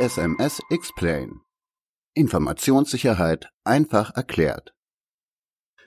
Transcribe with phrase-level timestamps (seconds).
[0.00, 1.40] ISMS Explain.
[2.14, 4.72] Informationssicherheit einfach erklärt.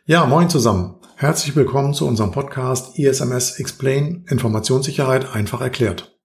[0.05, 0.97] Ja, moin zusammen.
[1.15, 6.15] Herzlich willkommen zu unserem Podcast ISMS Explain Informationssicherheit einfach erklärt.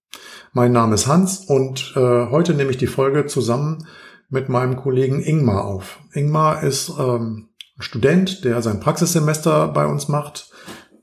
[0.52, 2.00] Mein Name ist Hans und äh,
[2.30, 3.86] heute nehme ich die Folge zusammen
[4.28, 6.00] mit meinem Kollegen Ingmar auf.
[6.12, 10.50] Ingmar ist ähm, Student, der sein Praxissemester bei uns macht.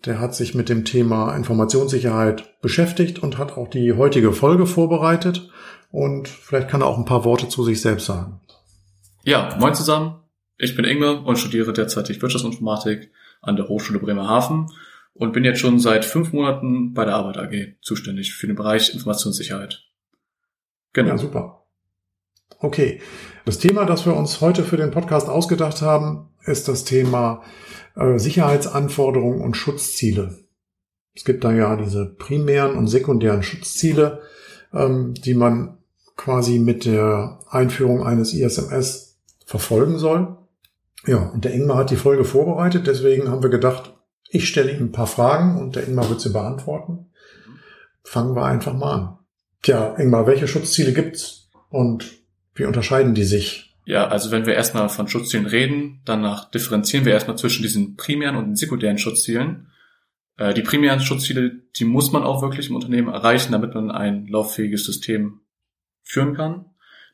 [0.06, 5.50] Der hat sich mit dem Thema Informationssicherheit beschäftigt und hat auch die heutige Folge vorbereitet.
[5.96, 8.42] Und vielleicht kann er auch ein paar Worte zu sich selbst sagen.
[9.24, 10.20] Ja, moin zusammen.
[10.58, 14.70] Ich bin Ingmar und studiere derzeit Wirtschaftsinformatik an der Hochschule Bremerhaven
[15.14, 18.94] und bin jetzt schon seit fünf Monaten bei der Arbeit AG zuständig für den Bereich
[18.94, 19.86] Informationssicherheit.
[20.92, 21.12] Genau.
[21.12, 21.66] Ja, super.
[22.60, 23.00] Okay.
[23.46, 27.42] Das Thema, das wir uns heute für den Podcast ausgedacht haben, ist das Thema
[27.96, 30.40] äh, Sicherheitsanforderungen und Schutzziele.
[31.14, 34.24] Es gibt da ja diese primären und sekundären Schutzziele,
[34.74, 35.78] ähm, die man
[36.16, 40.38] quasi mit der Einführung eines ISMS verfolgen soll.
[41.06, 43.94] Ja, und der Ingmar hat die Folge vorbereitet, deswegen haben wir gedacht,
[44.30, 47.12] ich stelle ihm ein paar Fragen und der Ingmar wird sie beantworten.
[48.04, 49.18] Fangen wir einfach mal an.
[49.62, 52.12] Tja, Ingmar, welche Schutzziele gibt's und
[52.56, 53.76] wie unterscheiden die sich?
[53.86, 58.36] Ja, also wenn wir erstmal von Schutzzielen reden, danach differenzieren wir erstmal zwischen diesen primären
[58.36, 59.68] und den sekundären Schutzzielen.
[60.38, 64.28] Äh, die primären Schutzziele, die muss man auch wirklich im Unternehmen erreichen, damit man ein
[64.28, 65.42] lauffähiges System
[66.06, 66.66] führen kann.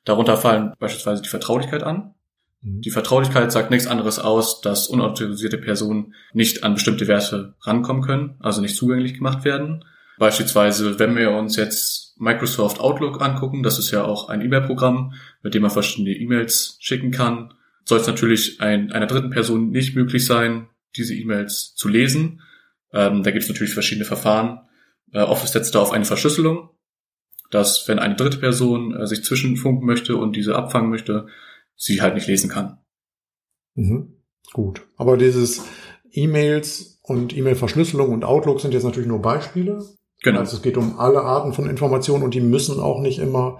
[0.05, 2.13] Darunter fallen beispielsweise die Vertraulichkeit an.
[2.61, 2.81] Mhm.
[2.81, 8.35] Die Vertraulichkeit sagt nichts anderes aus, dass unautorisierte Personen nicht an bestimmte Werte rankommen können,
[8.39, 9.85] also nicht zugänglich gemacht werden.
[10.19, 15.55] Beispielsweise, wenn wir uns jetzt Microsoft Outlook angucken, das ist ja auch ein E-Mail-Programm, mit
[15.55, 17.53] dem man verschiedene E-Mails schicken kann,
[17.85, 22.41] soll es natürlich ein, einer dritten Person nicht möglich sein, diese E-Mails zu lesen.
[22.93, 24.61] Ähm, da gibt es natürlich verschiedene Verfahren.
[25.13, 26.69] Äh, Office setzt da auf eine Verschlüsselung,
[27.51, 31.27] dass wenn eine dritte Person äh, sich zwischenfunken möchte und diese abfangen möchte,
[31.75, 32.79] sie halt nicht lesen kann.
[33.75, 34.15] Mhm.
[34.53, 34.81] Gut.
[34.97, 35.63] Aber dieses
[36.11, 39.83] E-Mails und E-Mail-Verschlüsselung und Outlook sind jetzt natürlich nur Beispiele.
[40.23, 40.39] Genau.
[40.39, 43.59] Also es geht um alle Arten von Informationen und die müssen auch nicht immer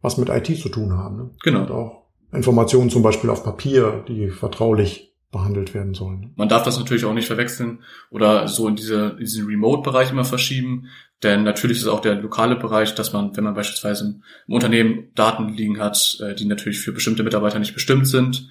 [0.00, 1.16] was mit IT zu tun haben.
[1.16, 1.30] Ne?
[1.42, 1.60] Genau.
[1.60, 2.02] Und auch
[2.32, 6.32] Informationen zum Beispiel auf Papier, die vertraulich behandelt werden sollen.
[6.36, 10.24] Man darf das natürlich auch nicht verwechseln oder so in, diese, in diesen Remote-Bereich immer
[10.24, 10.88] verschieben,
[11.22, 15.50] denn natürlich ist auch der lokale Bereich, dass man, wenn man beispielsweise im Unternehmen Daten
[15.50, 18.48] liegen hat, äh, die natürlich für bestimmte Mitarbeiter nicht bestimmt sind,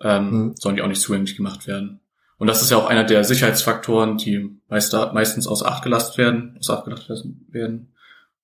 [0.00, 0.54] ähm, mhm.
[0.56, 2.00] sollen die auch nicht zugänglich gemacht werden.
[2.38, 6.56] Und das ist ja auch einer der Sicherheitsfaktoren, die meist, meistens aus Acht gelastet werden,
[6.58, 7.94] aus Acht gelastet werden.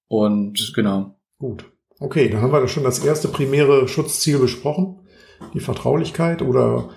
[0.07, 1.19] Und genau.
[1.39, 1.65] Gut.
[1.99, 5.01] Okay, dann haben wir schon das erste primäre Schutzziel besprochen.
[5.55, 6.91] Die Vertraulichkeit oder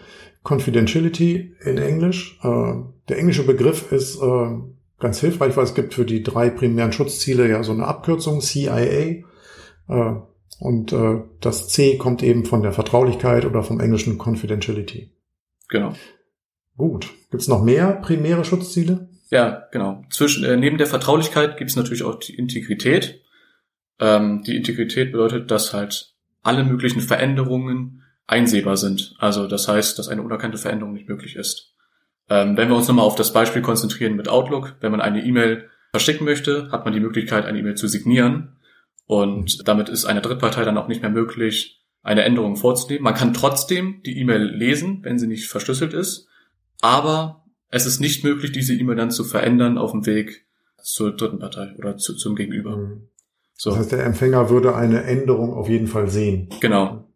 [0.44, 2.39] Confidentiality in Englisch.
[2.44, 2.73] Äh,
[3.09, 4.59] der englische Begriff ist äh,
[5.03, 8.80] ganz hilfreich, weil es gibt für die drei primären Schutzziele ja so eine Abkürzung, CIA.
[8.80, 9.24] Äh,
[10.59, 10.96] und
[11.41, 15.12] das C kommt eben von der Vertraulichkeit oder vom englischen Confidentiality.
[15.68, 15.94] Genau.
[16.78, 17.09] Gut.
[17.31, 19.09] Gibt es noch mehr primäre Schutzziele?
[19.30, 20.03] Ja, genau.
[20.12, 23.22] Zwischen, äh, neben der Vertraulichkeit gibt es natürlich auch die Integrität.
[24.00, 26.13] Ähm, die Integrität bedeutet, dass halt
[26.44, 29.16] alle möglichen Veränderungen einsehbar sind.
[29.18, 31.72] Also das heißt, dass eine unerkannte Veränderung nicht möglich ist.
[32.29, 35.69] Ähm, wenn wir uns nochmal auf das Beispiel konzentrieren mit Outlook, wenn man eine E-Mail
[35.91, 38.57] verschicken möchte, hat man die Möglichkeit, eine E-Mail zu signieren.
[39.06, 43.03] Und damit ist einer Drittpartei dann auch nicht mehr möglich, eine Änderung vorzunehmen.
[43.03, 46.29] Man kann trotzdem die E-Mail lesen, wenn sie nicht verschlüsselt ist
[46.83, 50.45] aber es ist nicht möglich, diese E-Mail dann zu verändern auf dem Weg
[50.81, 52.75] zur dritten Partei oder zu, zum Gegenüber.
[52.75, 53.07] Mhm.
[53.56, 53.69] So.
[53.69, 56.50] Das heißt, der Empfänger würde eine Änderung auf jeden Fall sehen.
[56.59, 57.07] Genau.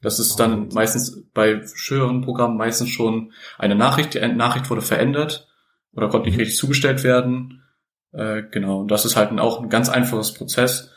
[0.00, 4.14] Das ist dann meistens bei höheren Programmen meistens schon eine Nachricht.
[4.14, 5.48] Die Nachricht wurde verändert
[5.92, 6.42] oder konnte nicht mhm.
[6.42, 7.64] richtig zugestellt werden.
[8.12, 8.80] Äh, genau.
[8.80, 10.92] Und das ist halt auch ein ganz einfaches Prozess,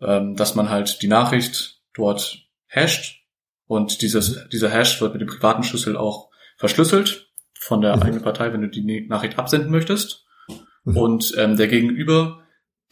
[0.00, 3.20] ähm, dass man halt die Nachricht dort hasht
[3.66, 4.48] und dieses, mhm.
[4.50, 8.02] dieser Hash wird mit dem privaten Schlüssel auch verschlüsselt von der mhm.
[8.02, 10.26] eigenen Partei, wenn du die Nachricht absenden möchtest.
[10.84, 10.96] Mhm.
[10.96, 12.42] Und ähm, der Gegenüber,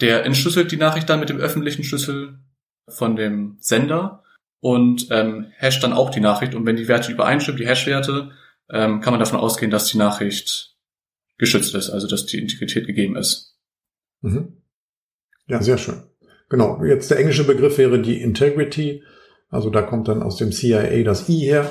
[0.00, 2.38] der entschlüsselt die Nachricht dann mit dem öffentlichen Schlüssel
[2.86, 4.22] von dem Sender
[4.60, 6.54] und ähm, hasht dann auch die Nachricht.
[6.54, 8.30] Und wenn die Werte übereinstimmen, die Hash-Werte,
[8.70, 10.76] ähm, kann man davon ausgehen, dass die Nachricht
[11.38, 13.56] geschützt ist, also dass die Integrität gegeben ist.
[14.20, 14.58] Mhm.
[15.46, 16.02] Ja, sehr schön.
[16.48, 16.84] Genau.
[16.84, 19.02] Jetzt der englische Begriff wäre die Integrity.
[19.50, 21.70] Also da kommt dann aus dem CIA das I her.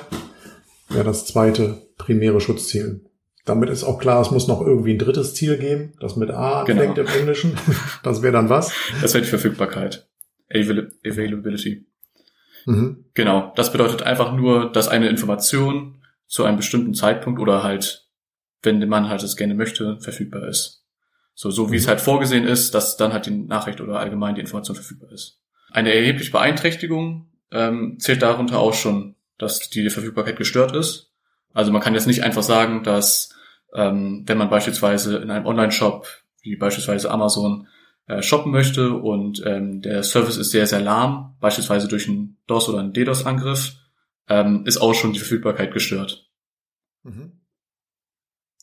[0.89, 3.01] Wäre das zweite primäre Schutzziel.
[3.45, 6.61] Damit ist auch klar, es muss noch irgendwie ein drittes Ziel geben, das mit A
[6.61, 7.09] anfängt genau.
[7.09, 7.57] im Englischen.
[8.03, 8.73] Das wäre dann was?
[9.01, 10.07] Das wäre die Verfügbarkeit.
[10.49, 11.86] Availability.
[12.67, 13.05] Mhm.
[13.13, 13.53] Genau.
[13.55, 18.07] Das bedeutet einfach nur, dass eine Information zu einem bestimmten Zeitpunkt oder halt,
[18.61, 20.83] wenn der Mann halt es gerne möchte, verfügbar ist.
[21.33, 21.79] So, so wie mhm.
[21.79, 25.39] es halt vorgesehen ist, dass dann halt die Nachricht oder allgemein die Information verfügbar ist.
[25.71, 31.13] Eine erhebliche Beeinträchtigung ähm, zählt darunter auch schon, dass die Verfügbarkeit gestört ist.
[31.53, 33.29] Also man kann jetzt nicht einfach sagen, dass
[33.73, 36.05] ähm, wenn man beispielsweise in einem Online-Shop
[36.41, 37.67] wie beispielsweise Amazon
[38.07, 42.69] äh, shoppen möchte und ähm, der Service ist sehr, sehr lahm, beispielsweise durch einen DOS
[42.69, 43.75] oder einen DDoS-Angriff,
[44.29, 46.29] ähm, ist auch schon die Verfügbarkeit gestört.
[47.03, 47.41] Mhm.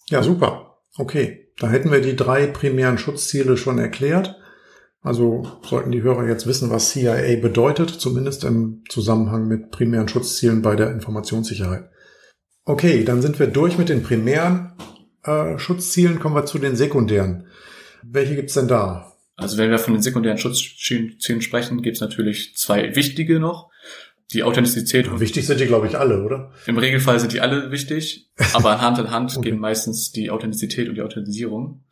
[0.08, 0.78] Ja, super.
[0.96, 4.36] Okay, da hätten wir die drei primären Schutzziele schon erklärt.
[5.00, 10.62] Also sollten die Hörer jetzt wissen, was CIA bedeutet, zumindest im Zusammenhang mit primären Schutzzielen
[10.62, 11.90] bei der Informationssicherheit.
[12.64, 14.72] Okay, dann sind wir durch mit den primären
[15.22, 17.46] äh, Schutzzielen, kommen wir zu den sekundären.
[18.02, 19.13] Welche gibt's denn da?
[19.36, 23.70] Also wenn wir von den sekundären Schutzzielen sprechen, gibt's natürlich zwei wichtige noch.
[24.32, 25.06] Die Authentizität.
[25.06, 26.52] Ja, wichtig sind die, glaube ich, alle, oder?
[26.66, 29.50] Im Regelfall sind die alle wichtig, aber Hand in Hand okay.
[29.50, 31.84] gehen meistens die Authentizität und die Authentisierung.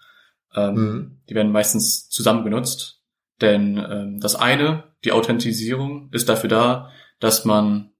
[0.54, 1.20] Ähm, mhm.
[1.28, 3.02] Die werden meistens zusammen benutzt.
[3.40, 6.90] Denn ähm, das eine, die Authentisierung, ist dafür da,
[7.20, 7.90] dass man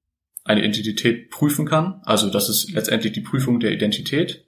[0.45, 2.01] eine Identität prüfen kann.
[2.05, 4.47] Also das ist letztendlich die Prüfung der Identität.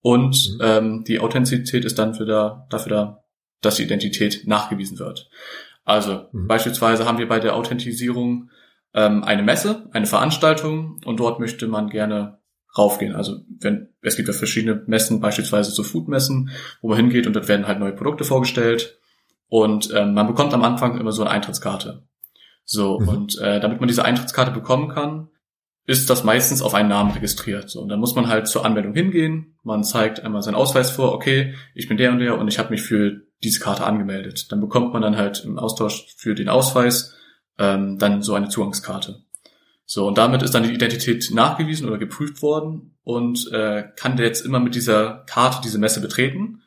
[0.00, 0.60] Und mhm.
[0.62, 3.24] ähm, die Authentizität ist dann für da, dafür da,
[3.66, 5.28] dass die Identität nachgewiesen wird.
[5.84, 6.46] Also mhm.
[6.46, 8.50] beispielsweise haben wir bei der Authentisierung
[8.94, 12.38] ähm, eine Messe, eine Veranstaltung und dort möchte man gerne
[12.76, 13.14] raufgehen.
[13.14, 17.48] Also wenn es gibt ja verschiedene Messen, beispielsweise so Foodmessen, wo man hingeht und dort
[17.48, 18.98] werden halt neue Produkte vorgestellt
[19.48, 22.02] und ähm, man bekommt am Anfang immer so eine Eintrittskarte.
[22.64, 23.08] So mhm.
[23.08, 25.28] und äh, damit man diese Eintrittskarte bekommen kann,
[25.86, 27.70] ist das meistens auf einen Namen registriert.
[27.70, 29.56] So, und dann muss man halt zur Anmeldung hingehen.
[29.62, 32.70] Man zeigt einmal seinen Ausweis vor, okay, ich bin der und der und ich habe
[32.70, 34.50] mich für diese Karte angemeldet.
[34.50, 37.14] Dann bekommt man dann halt im Austausch für den Ausweis
[37.58, 39.22] ähm, dann so eine Zugangskarte.
[39.84, 44.26] So, und damit ist dann die Identität nachgewiesen oder geprüft worden und äh, kann der
[44.26, 46.62] jetzt immer mit dieser Karte diese Messe betreten.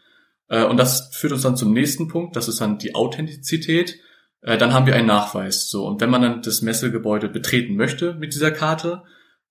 [0.48, 4.00] Äh, und das führt uns dann zum nächsten Punkt, das ist dann die Authentizität.
[4.42, 5.70] Äh, dann haben wir einen Nachweis.
[5.70, 9.04] So, und wenn man dann das Messegebäude betreten möchte mit dieser Karte,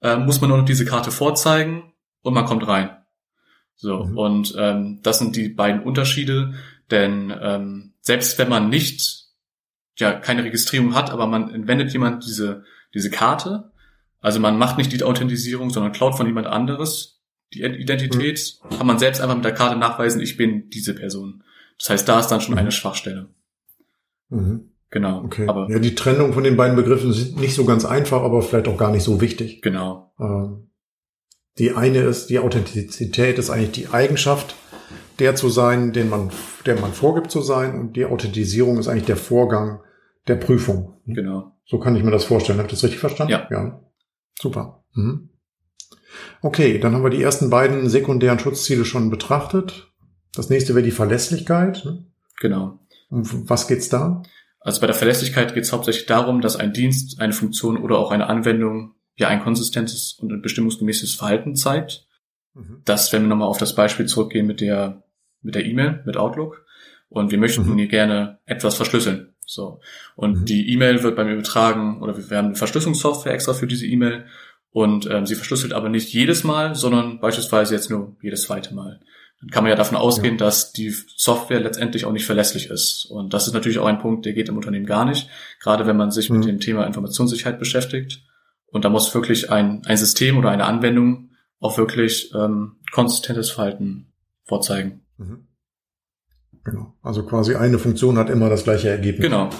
[0.02, 1.92] äh, muss man nur noch diese Karte vorzeigen
[2.22, 2.90] und man kommt rein.
[3.74, 4.18] So, mhm.
[4.18, 6.54] und ähm, das sind die beiden Unterschiede,
[6.90, 9.26] denn ähm, selbst wenn man nicht,
[9.98, 12.64] ja, keine Registrierung hat, aber man entwendet jemand diese,
[12.94, 13.70] diese Karte,
[14.20, 17.18] also man macht nicht die Authentisierung, sondern klaut von jemand anderes
[17.54, 18.76] die Identität, mhm.
[18.76, 21.42] kann man selbst einfach mit der Karte nachweisen, ich bin diese Person.
[21.78, 22.58] Das heißt, da ist dann schon mhm.
[22.58, 23.28] eine Schwachstelle.
[24.28, 24.70] Mhm.
[24.90, 25.22] Genau.
[25.24, 25.46] Okay.
[25.46, 28.68] Aber ja, die Trennung von den beiden Begriffen ist nicht so ganz einfach, aber vielleicht
[28.68, 29.60] auch gar nicht so wichtig.
[29.60, 30.12] Genau.
[30.18, 30.70] Ähm,
[31.58, 34.54] die eine ist, die Authentizität ist eigentlich die Eigenschaft,
[35.18, 36.30] der zu sein, den man,
[36.64, 39.80] der man vorgibt zu sein, und die Authentisierung ist eigentlich der Vorgang
[40.28, 41.00] der Prüfung.
[41.06, 41.52] Genau.
[41.66, 42.58] So kann ich mir das vorstellen.
[42.58, 43.32] Habe ich das richtig verstanden?
[43.32, 43.48] Ja.
[43.50, 43.80] ja.
[44.40, 44.84] Super.
[44.94, 45.30] Mhm.
[46.40, 49.92] Okay, dann haben wir die ersten beiden sekundären Schutzziele schon betrachtet.
[50.34, 51.84] Das nächste wäre die Verlässlichkeit.
[51.84, 52.06] Ne?
[52.40, 52.78] Genau.
[53.10, 54.22] Um was geht's da?
[54.68, 58.10] Also bei der Verlässlichkeit geht es hauptsächlich darum, dass ein Dienst, eine Funktion oder auch
[58.10, 62.06] eine Anwendung ja ein konsistentes und ein bestimmungsgemäßes Verhalten zeigt.
[62.52, 62.82] Mhm.
[62.84, 65.04] Das, wenn wir nochmal auf das Beispiel zurückgehen mit der
[65.40, 66.66] mit der E-Mail, mit Outlook,
[67.08, 67.78] und wir möchten mhm.
[67.78, 69.32] hier gerne etwas verschlüsseln.
[69.46, 69.80] So.
[70.16, 70.44] Und mhm.
[70.44, 74.26] die E-Mail wird bei mir übertragen, oder wir haben eine Verschlüsselungssoftware extra für diese E-Mail
[74.70, 79.00] und ähm, sie verschlüsselt aber nicht jedes Mal, sondern beispielsweise jetzt nur jedes zweite Mal
[79.40, 80.44] dann kann man ja davon ausgehen, ja.
[80.44, 83.06] dass die Software letztendlich auch nicht verlässlich ist.
[83.10, 85.28] Und das ist natürlich auch ein Punkt, der geht im Unternehmen gar nicht,
[85.60, 86.40] gerade wenn man sich mhm.
[86.40, 88.24] mit dem Thema Informationssicherheit beschäftigt.
[88.70, 91.30] Und da muss wirklich ein, ein System oder eine Anwendung
[91.60, 94.12] auch wirklich ähm, konsistentes Verhalten
[94.44, 95.02] vorzeigen.
[95.16, 95.48] Mhm.
[96.64, 96.94] Genau.
[97.02, 99.24] Also quasi eine Funktion hat immer das gleiche Ergebnis.
[99.24, 99.50] Genau.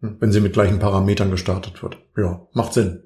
[0.00, 1.98] Hm, wenn sie mit gleichen Parametern gestartet wird.
[2.16, 3.02] Ja, macht Sinn.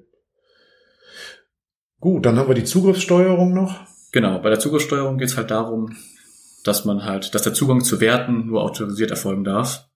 [1.99, 3.79] Gut, dann haben wir die Zugriffssteuerung noch.
[4.15, 5.93] Genau, bei der Zugriffssteuerung geht es halt darum,
[6.63, 9.89] dass man halt, dass der Zugang zu Werten nur autorisiert erfolgen darf.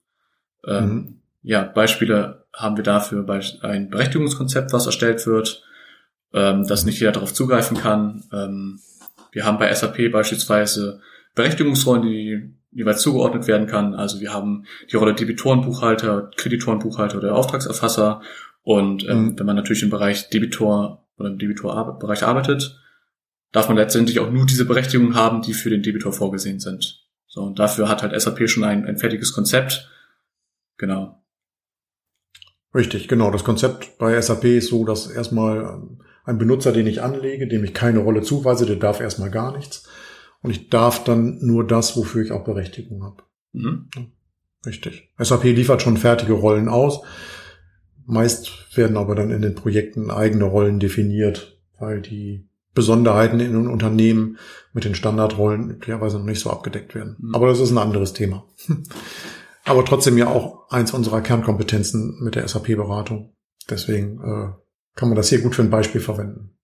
[0.67, 1.21] Ähm, mhm.
[1.41, 5.63] Ja, Beispiele haben wir dafür bei ein Berechtigungskonzept, was erstellt wird,
[6.33, 8.25] ähm, dass nicht jeder darauf zugreifen kann.
[8.33, 8.81] Ähm,
[9.31, 10.99] wir haben bei SAP beispielsweise
[11.33, 13.95] Berechtigungsrollen, die jeweils zugeordnet werden kann.
[13.95, 18.21] Also wir haben die Rolle Debitorenbuchhalter, Kreditorenbuchhalter oder Auftragserfasser.
[18.63, 19.39] Und ähm, mhm.
[19.39, 22.75] wenn man natürlich im Bereich Debitor oder im Debitorbereich arbeitet,
[23.51, 27.05] darf man letztendlich auch nur diese Berechtigungen haben, die für den Debitor vorgesehen sind.
[27.27, 29.89] So, und dafür hat halt SAP schon ein, ein fertiges Konzept.
[30.77, 31.23] Genau.
[32.73, 33.31] Richtig, genau.
[33.31, 37.63] Das Konzept bei SAP ist so, dass erstmal ähm, ein Benutzer, den ich anlege, dem
[37.63, 39.87] ich keine Rolle zuweise, der darf erstmal gar nichts.
[40.41, 43.23] Und ich darf dann nur das, wofür ich auch Berechtigung habe.
[43.53, 43.89] Mhm.
[44.65, 45.09] Richtig.
[45.17, 47.01] SAP liefert schon fertige Rollen aus.
[48.05, 53.67] Meist werden aber dann in den Projekten eigene Rollen definiert, weil die Besonderheiten in den
[53.67, 54.37] Unternehmen
[54.73, 57.15] mit den Standardrollen möglicherweise noch nicht so abgedeckt werden.
[57.19, 57.35] Mhm.
[57.35, 58.45] Aber das ist ein anderes Thema.
[59.65, 63.33] aber trotzdem ja auch eins unserer Kernkompetenzen mit der SAP-Beratung.
[63.69, 64.49] Deswegen äh,
[64.95, 66.55] kann man das hier gut für ein Beispiel verwenden.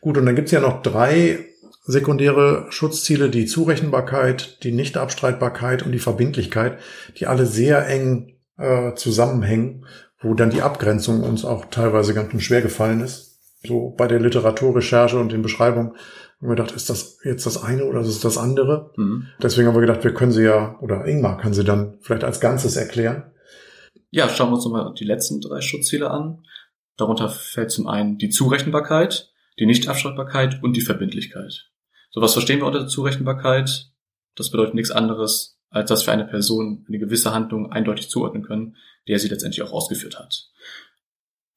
[0.00, 1.44] Gut, und dann gibt's ja noch drei
[1.84, 6.78] sekundäre Schutzziele, die Zurechenbarkeit, die Nichtabstreitbarkeit und die Verbindlichkeit,
[7.16, 9.86] die alle sehr eng äh, zusammenhängen,
[10.20, 13.27] wo dann die Abgrenzung uns auch teilweise ganz schwer gefallen ist.
[13.64, 15.90] So bei der Literaturrecherche und den Beschreibungen
[16.40, 18.92] haben wir gedacht, ist das jetzt das eine oder ist das andere?
[18.96, 19.26] Mhm.
[19.42, 22.40] Deswegen haben wir gedacht, wir können sie ja, oder Ingmar kann sie dann vielleicht als
[22.40, 23.32] Ganzes erklären.
[24.10, 26.44] Ja, schauen wir uns nochmal die letzten drei Schutzziele an.
[26.96, 31.70] Darunter fällt zum einen die Zurechenbarkeit, die Nichtabstreitbarkeit und die Verbindlichkeit.
[32.10, 33.90] So was verstehen wir unter Zurechenbarkeit?
[34.36, 38.76] Das bedeutet nichts anderes, als dass wir eine Person eine gewisse Handlung eindeutig zuordnen können,
[39.08, 40.50] der sie letztendlich auch ausgeführt hat.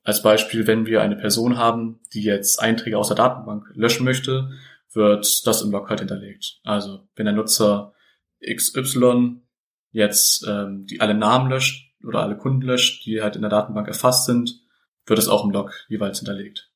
[0.03, 4.50] Als Beispiel, wenn wir eine Person haben, die jetzt Einträge aus der Datenbank löschen möchte,
[4.93, 6.60] wird das im Log halt hinterlegt.
[6.63, 7.93] Also wenn der Nutzer
[8.43, 9.41] XY
[9.91, 13.88] jetzt ähm, die alle Namen löscht oder alle Kunden löscht, die halt in der Datenbank
[13.88, 14.62] erfasst sind,
[15.05, 16.72] wird es auch im Log jeweils hinterlegt.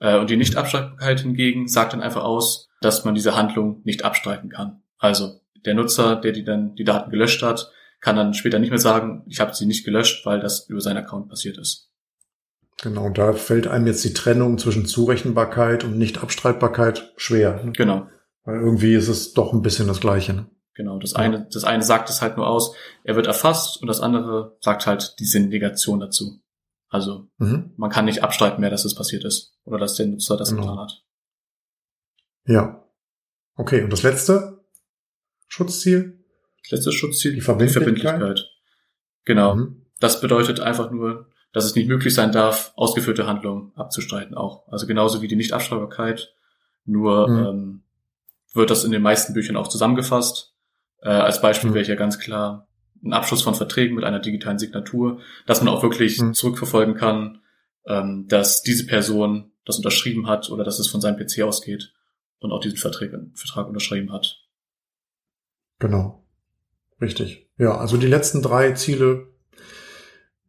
[0.00, 4.50] Äh, und die Nichtabstreitbarkeit hingegen sagt dann einfach aus, dass man diese Handlung nicht abstreiten
[4.50, 4.82] kann.
[4.98, 8.78] Also der Nutzer, der die dann die Daten gelöscht hat, kann dann später nicht mehr
[8.78, 11.90] sagen, ich habe sie nicht gelöscht, weil das über seinen Account passiert ist.
[12.84, 17.64] Genau, da fällt einem jetzt die Trennung zwischen Zurechenbarkeit und Nichtabstreitbarkeit schwer.
[17.64, 17.72] Ne?
[17.72, 18.08] Genau.
[18.42, 20.34] Weil irgendwie ist es doch ein bisschen das Gleiche.
[20.34, 20.50] Ne?
[20.74, 24.02] Genau, das eine, das eine sagt es halt nur aus, er wird erfasst und das
[24.02, 26.42] andere sagt halt die Sinnegation dazu.
[26.90, 27.72] Also mhm.
[27.78, 30.64] man kann nicht abstreiten mehr, dass es passiert ist oder dass der Nutzer das genau.
[30.64, 31.04] getan hat.
[32.44, 32.84] Ja.
[33.56, 34.62] Okay, und das letzte
[35.46, 36.22] Schutzziel?
[36.64, 37.32] Das letzte Schutzziel?
[37.32, 37.82] Die Verbindlichkeit.
[37.82, 38.50] Die Verbindlichkeit.
[39.24, 39.54] Genau.
[39.54, 39.86] Mhm.
[40.00, 44.66] Das bedeutet einfach nur, dass es nicht möglich sein darf, ausgeführte Handlungen abzustreiten auch.
[44.68, 46.34] Also genauso wie die Nichtabstreitbarkeit.
[46.84, 47.46] Nur mhm.
[47.46, 47.82] ähm,
[48.52, 50.52] wird das in den meisten Büchern auch zusammengefasst.
[51.00, 51.74] Äh, als Beispiel mhm.
[51.74, 52.66] wäre ich ja ganz klar
[53.04, 56.34] ein Abschluss von Verträgen mit einer digitalen Signatur, dass man auch wirklich mhm.
[56.34, 57.40] zurückverfolgen kann,
[57.86, 61.94] ähm, dass diese Person das unterschrieben hat oder dass es von seinem PC ausgeht
[62.40, 64.40] und auch diesen Vertrag, Vertrag unterschrieben hat.
[65.78, 66.24] Genau.
[67.00, 67.48] Richtig.
[67.58, 69.33] Ja, also die letzten drei Ziele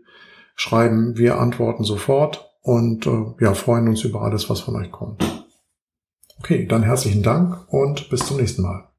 [0.54, 1.18] schreiben.
[1.18, 5.22] Wir antworten sofort und äh, ja, freuen uns über alles, was von euch kommt.
[6.38, 8.89] Okay, dann herzlichen Dank und bis zum nächsten Mal.